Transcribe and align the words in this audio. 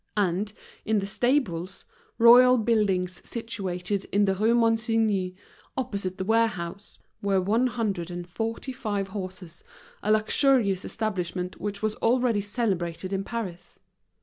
And, 0.17 0.51
in 0.83 0.97
the 0.97 1.05
stables, 1.05 1.85
royal 2.17 2.57
buildings 2.57 3.21
situated 3.23 4.05
in 4.11 4.25
the 4.25 4.33
Rue 4.33 4.55
Monsigny, 4.55 5.35
opposite 5.77 6.17
the 6.17 6.25
warehouse, 6.25 6.97
were 7.21 7.39
one 7.39 7.67
hundred 7.67 8.09
and 8.09 8.27
forty 8.27 8.71
five 8.71 9.09
horses, 9.09 9.63
a 10.01 10.11
luxurious 10.11 10.83
establishment 10.83 11.61
which 11.61 11.83
was 11.83 11.93
already 11.97 12.41
celebrated 12.41 13.13
in 13.13 13.23
Paris. 13.23 13.79